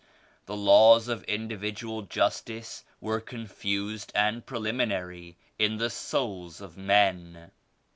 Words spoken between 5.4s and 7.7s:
in the souls of men.